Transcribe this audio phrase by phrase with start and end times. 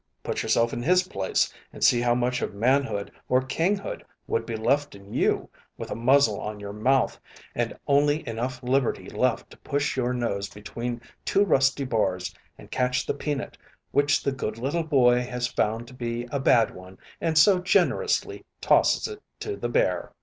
[0.23, 4.55] Put yourself in his place and see how much of manhood or kinghood would be
[4.55, 7.19] left in you with a muzzle on your mouth,
[7.53, 13.05] and only enough liberty left to push your nose between two rusty bars and catch
[13.05, 13.59] the peanut
[13.91, 18.43] which the good little boy has found to be a bad one and so generously
[18.59, 20.13] tosses it to the bear.